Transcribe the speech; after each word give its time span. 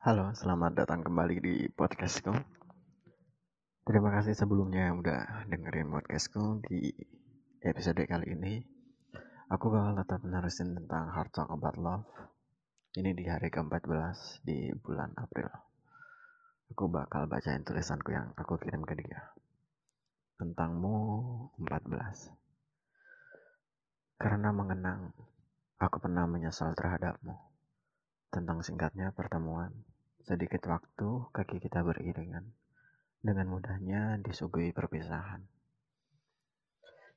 Halo, 0.00 0.32
selamat 0.32 0.80
datang 0.80 1.04
kembali 1.04 1.44
di 1.44 1.68
podcastku. 1.68 2.32
Terima 3.84 4.08
kasih 4.16 4.32
sebelumnya 4.32 4.88
yang 4.88 5.04
udah 5.04 5.44
dengerin 5.44 5.92
podcastku 5.92 6.64
di 6.64 6.88
episode 7.60 8.08
kali 8.08 8.32
ini. 8.32 8.64
Aku 9.52 9.68
bakal 9.68 10.00
tetap 10.00 10.24
menerusin 10.24 10.72
tentang 10.72 11.12
Hard 11.12 11.36
Talk 11.36 11.52
About 11.52 11.76
Love. 11.76 12.08
Ini 12.96 13.12
di 13.12 13.28
hari 13.28 13.52
ke-14 13.52 14.40
di 14.40 14.72
bulan 14.72 15.12
April. 15.20 15.52
Aku 16.72 16.88
bakal 16.88 17.28
bacain 17.28 17.60
tulisanku 17.60 18.16
yang 18.16 18.32
aku 18.40 18.56
kirim 18.56 18.80
ke 18.88 18.96
dia. 18.96 19.36
Tentangmu 20.40 20.96
14. 21.60 21.76
Karena 24.16 24.48
mengenang, 24.48 25.12
aku 25.76 26.00
pernah 26.00 26.24
menyesal 26.24 26.72
terhadapmu. 26.72 27.49
Tentang 28.30 28.62
singkatnya 28.62 29.10
pertemuan, 29.10 29.74
sedikit 30.22 30.62
waktu 30.70 31.26
kaki 31.34 31.58
kita 31.58 31.82
beriringan. 31.82 32.46
Dengan 33.18 33.50
mudahnya 33.50 34.22
disuguhi 34.22 34.70
perpisahan. 34.70 35.42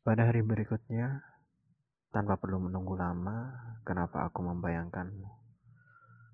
Pada 0.01 0.25
hari 0.25 0.41
berikutnya, 0.41 1.21
tanpa 2.09 2.41
perlu 2.41 2.65
menunggu 2.65 2.97
lama, 2.97 3.53
kenapa 3.85 4.25
aku 4.25 4.41
membayangkanmu? 4.41 5.29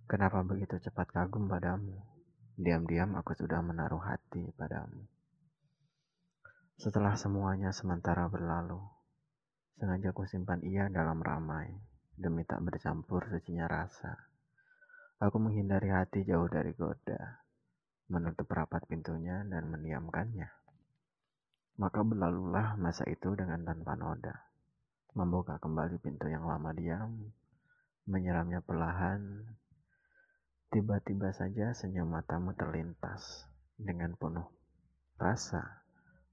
Kenapa 0.08 0.48
begitu 0.48 0.80
cepat 0.80 1.11
kagum 1.11 1.52
padamu? 1.52 2.00
Diam-diam 2.55 3.20
aku 3.20 3.36
sudah 3.36 3.59
menaruh 3.59 4.00
hati 4.00 4.48
padamu. 4.55 5.11
Setelah 6.80 7.20
semuanya 7.20 7.75
sementara 7.75 8.31
berlalu, 8.31 8.80
sengaja 9.75 10.16
ku 10.16 10.23
simpan 10.23 10.64
ia 10.64 10.88
dalam 10.88 11.20
ramai, 11.20 11.67
demi 12.16 12.48
tak 12.48 12.64
bercampur 12.64 13.27
sucinya 13.27 13.67
rasa. 13.67 14.28
Aku 15.20 15.36
menghindari 15.36 15.91
hati 15.91 16.23
jauh 16.23 16.48
dari 16.48 16.72
goda, 16.72 17.44
menutup 18.08 18.48
rapat 18.55 18.88
pintunya 18.88 19.44
dan 19.52 19.67
mendiamkannya. 19.67 20.48
Maka 21.76 22.00
berlalulah 22.08 22.80
masa 22.80 23.03
itu 23.03 23.36
dengan 23.36 23.67
tanpa 23.67 24.00
noda, 24.00 24.48
membuka 25.20 25.59
kembali 25.59 26.00
pintu 26.00 26.31
yang 26.31 26.48
lama 26.48 26.72
diam, 26.72 27.36
menyeramnya 28.08 28.64
perlahan. 28.64 29.44
Tiba-tiba 30.72 31.36
saja 31.36 31.76
senyum 31.76 32.16
matamu 32.16 32.56
terlintas 32.56 33.44
dengan 33.76 34.16
penuh 34.16 34.48
rasa, 35.20 35.83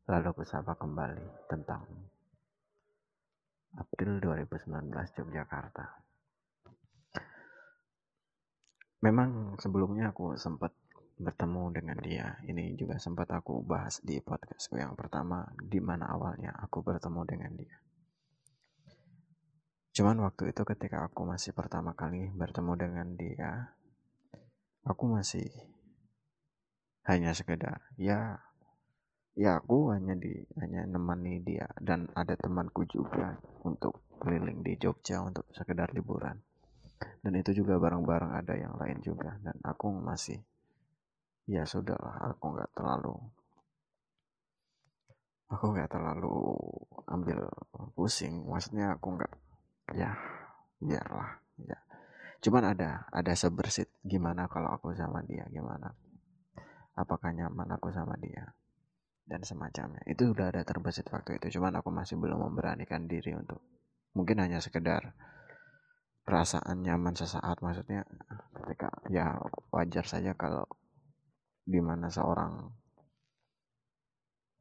lalu 0.07 0.31
kusapa 0.31 0.79
kembali 0.79 1.51
tentangmu. 1.51 2.03
April 3.83 4.23
2019 4.23 4.95
Yogyakarta. 4.95 6.07
Memang 9.05 9.61
sebelumnya 9.61 10.15
aku 10.15 10.39
sempat 10.41 10.73
bertemu 11.17 11.63
dengan 11.73 11.99
dia. 12.01 12.27
Ini 12.45 12.77
juga 12.77 12.97
sempat 12.97 13.29
aku 13.33 13.65
bahas 13.65 14.01
di 14.05 14.21
podcastku 14.21 14.77
yang 14.77 14.97
pertama, 14.97 15.45
di 15.57 15.81
mana 15.81 16.13
awalnya 16.13 16.53
aku 16.57 16.85
bertemu 16.85 17.21
dengan 17.25 17.53
dia. 17.57 17.77
Cuman 19.97 20.21
waktu 20.29 20.53
itu 20.53 20.63
ketika 20.65 21.09
aku 21.09 21.25
masih 21.25 21.57
pertama 21.57 21.97
kali 21.97 22.29
bertemu 22.37 22.73
dengan 22.77 23.09
dia, 23.17 23.77
aku 24.87 25.09
masih 25.09 25.49
hanya 27.07 27.31
sekedar 27.35 27.87
ya 27.99 28.39
ya 29.39 29.63
aku 29.63 29.95
hanya 29.95 30.19
di 30.19 30.43
hanya 30.59 30.91
nemani 30.91 31.39
dia 31.43 31.71
dan 31.79 32.11
ada 32.19 32.35
temanku 32.35 32.83
juga 32.91 33.39
untuk 33.63 34.03
keliling 34.19 34.63
di 34.67 34.75
Jogja 34.75 35.23
untuk 35.23 35.47
sekedar 35.55 35.95
liburan 35.95 36.43
dan 36.97 37.33
itu 37.37 37.63
juga 37.63 37.77
bareng-bareng 37.77 38.33
ada 38.33 38.55
yang 38.57 38.75
lain 38.79 38.99
juga. 39.05 39.37
Dan 39.43 39.57
aku 39.65 39.93
masih 39.93 40.41
ya 41.47 41.63
sudahlah 41.63 42.35
aku 42.35 42.59
nggak 42.59 42.71
terlalu 42.75 43.15
aku 45.47 45.65
nggak 45.75 45.91
terlalu 45.91 46.35
ambil 47.07 47.47
pusing. 47.95 48.47
Maksudnya 48.47 48.99
aku 48.99 49.15
nggak 49.15 49.33
ya 49.95 50.11
biarlah 50.83 51.39
ya. 51.63 51.79
Cuman 52.43 52.75
ada 52.77 53.07
ada 53.11 53.33
sebersit 53.33 53.91
gimana 54.03 54.51
kalau 54.51 54.75
aku 54.75 54.93
sama 54.95 55.23
dia 55.25 55.47
gimana? 55.51 55.95
Apakah 56.97 57.31
nyaman 57.33 57.77
aku 57.77 57.93
sama 57.93 58.17
dia? 58.19 58.57
Dan 59.27 59.43
semacamnya. 59.43 60.07
Itu 60.07 60.31
udah 60.31 60.55
ada 60.55 60.63
terbesit 60.63 61.11
waktu 61.11 61.43
itu. 61.43 61.59
Cuman 61.59 61.75
aku 61.83 61.91
masih 61.91 62.15
belum 62.15 62.47
memberanikan 62.47 63.11
diri 63.11 63.35
untuk 63.35 63.59
mungkin 64.15 64.39
hanya 64.39 64.63
sekedar 64.63 65.13
perasaan 66.27 66.83
nyaman 66.83 67.15
sesaat 67.15 67.63
maksudnya 67.63 68.03
ketika 68.51 68.91
ya 69.07 69.39
wajar 69.71 70.03
saja 70.03 70.35
kalau 70.35 70.67
di 71.63 71.79
mana 71.79 72.11
seorang 72.11 72.67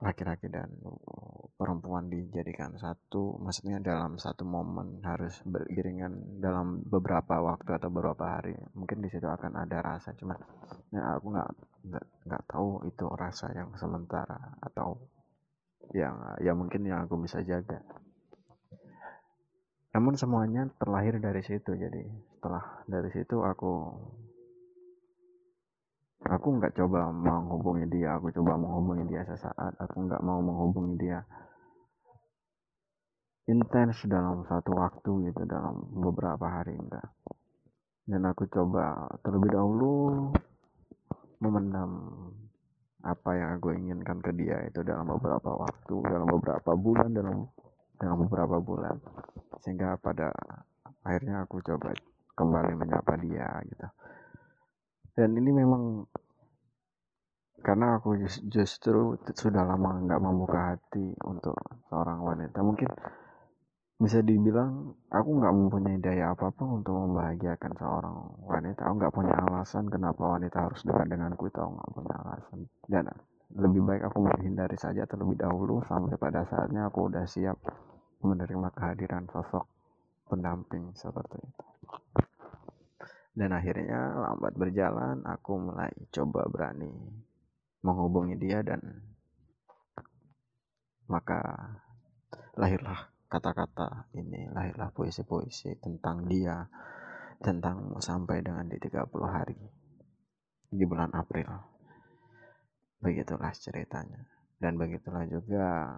laki-laki 0.06 0.46
dan 0.52 0.70
perempuan 1.56 2.12
dijadikan 2.12 2.76
satu 2.78 3.40
maksudnya 3.40 3.82
dalam 3.82 4.20
satu 4.20 4.46
momen 4.46 5.00
harus 5.02 5.40
beriringan 5.48 6.38
dalam 6.44 6.84
beberapa 6.84 7.40
waktu 7.40 7.80
atau 7.80 7.90
beberapa 7.90 8.38
hari. 8.38 8.54
Mungkin 8.76 9.00
di 9.00 9.10
situ 9.10 9.26
akan 9.26 9.56
ada 9.56 9.80
rasa 9.80 10.12
cuman 10.14 10.36
ya 10.92 11.16
aku 11.16 11.32
nggak 11.32 11.50
nggak 12.28 12.44
tahu 12.46 12.84
itu 12.86 13.06
rasa 13.16 13.50
yang 13.56 13.72
sementara 13.80 14.60
atau 14.62 15.00
yang 15.96 16.18
ya 16.44 16.52
mungkin 16.52 16.84
yang 16.84 17.08
aku 17.08 17.16
bisa 17.24 17.40
jaga 17.42 17.80
namun 19.96 20.20
semuanya 20.20 20.68
terlahir 20.76 21.24
dari 21.24 21.40
situ 21.40 21.72
jadi 21.72 22.04
setelah 22.36 22.84
dari 22.84 23.08
situ 23.16 23.40
aku 23.40 23.96
aku 26.28 26.48
nggak 26.60 26.76
coba 26.76 27.16
menghubungi 27.16 27.88
dia 27.88 28.20
aku 28.20 28.28
coba 28.36 28.60
menghubungi 28.60 29.08
dia 29.08 29.24
sesaat 29.24 29.72
aku 29.80 29.96
nggak 30.04 30.20
mau 30.20 30.44
menghubungi 30.44 31.00
dia 31.00 31.24
intens 33.48 34.04
dalam 34.04 34.44
satu 34.52 34.76
waktu 34.76 35.32
gitu 35.32 35.48
dalam 35.48 35.80
beberapa 35.96 36.44
hari 36.44 36.76
enggak 36.76 37.08
dan 38.12 38.28
aku 38.28 38.52
coba 38.52 39.08
terlebih 39.24 39.56
dahulu 39.56 40.28
memendam 41.40 41.92
apa 43.06 43.32
yang 43.32 43.50
aku 43.64 43.72
inginkan 43.80 44.20
ke 44.20 44.34
dia 44.36 44.60
itu 44.68 44.84
dalam 44.84 45.08
beberapa 45.08 45.56
waktu 45.56 45.96
dalam 46.04 46.28
beberapa 46.28 46.76
bulan 46.76 47.16
dalam 47.16 47.48
dalam 47.96 48.18
beberapa 48.28 48.60
bulan 48.60 48.98
sehingga 49.64 49.96
pada 50.00 50.32
akhirnya 51.06 51.46
aku 51.46 51.62
coba 51.62 51.94
kembali 52.36 52.74
menyapa 52.76 53.14
dia 53.22 53.48
gitu. 53.70 53.88
Dan 55.16 55.40
ini 55.40 55.52
memang 55.56 56.04
karena 57.64 57.98
aku 57.98 58.20
justru 58.52 59.18
sudah 59.34 59.64
lama 59.66 60.06
nggak 60.06 60.22
membuka 60.22 60.76
hati 60.76 61.16
untuk 61.24 61.56
seorang 61.90 62.22
wanita. 62.22 62.60
Mungkin 62.62 62.90
bisa 63.96 64.20
dibilang 64.20 64.92
aku 65.08 65.30
nggak 65.40 65.56
mempunyai 65.56 65.98
daya 66.04 66.36
apa 66.36 66.52
pun 66.52 66.84
untuk 66.84 66.94
membahagiakan 66.94 67.74
seorang 67.80 68.18
wanita. 68.44 68.86
Aku 68.86 68.94
nggak 69.00 69.16
punya 69.16 69.34
alasan 69.40 69.88
kenapa 69.88 70.36
wanita 70.36 70.68
harus 70.68 70.84
dekat 70.84 71.08
denganku 71.08 71.48
itu. 71.48 71.58
Aku 71.64 71.74
nggak 71.74 71.92
punya 71.96 72.16
alasan. 72.28 72.60
Dan 72.86 73.06
lebih 73.56 73.82
baik 73.88 74.04
aku 74.12 74.18
menghindari 74.20 74.76
saja 74.76 75.08
terlebih 75.08 75.40
dahulu 75.40 75.80
sampai 75.88 76.20
pada 76.20 76.44
saatnya 76.44 76.92
aku 76.92 77.08
udah 77.08 77.24
siap 77.24 77.56
menerima 78.24 78.70
kehadiran 78.76 79.26
sosok 79.32 79.66
pendamping 80.30 80.94
seperti 80.96 81.40
itu. 81.42 81.66
Dan 83.36 83.52
akhirnya 83.52 84.16
lambat 84.16 84.56
berjalan 84.56 85.20
aku 85.28 85.60
mulai 85.60 85.92
coba 86.08 86.48
berani 86.48 86.88
menghubungi 87.84 88.40
dia 88.40 88.64
dan 88.64 88.80
maka 91.06 91.44
lahirlah 92.56 93.12
kata-kata 93.28 94.10
ini 94.16 94.48
lahirlah 94.50 94.90
puisi-puisi 94.96 95.78
tentang 95.84 96.26
dia 96.26 96.66
tentang 97.44 98.00
sampai 98.00 98.40
dengan 98.40 98.66
di 98.72 98.80
30 98.80 99.04
hari 99.28 99.60
di 100.72 100.86
bulan 100.88 101.12
April. 101.14 101.46
Begitulah 103.04 103.52
ceritanya. 103.54 104.24
Dan 104.56 104.80
begitulah 104.80 105.28
juga 105.28 105.94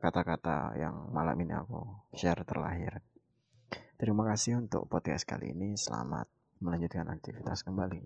kata-kata 0.00 0.78
yang 0.78 1.10
malam 1.10 1.36
ini 1.42 1.52
aku 1.52 2.08
share 2.14 2.46
terlahir 2.46 3.02
Terima 4.02 4.26
kasih 4.26 4.58
untuk 4.58 4.90
podcast 4.90 5.22
kali 5.22 5.54
ini. 5.54 5.78
Selamat 5.78 6.26
melanjutkan 6.58 7.06
aktivitas 7.06 7.62
kembali. 7.62 8.02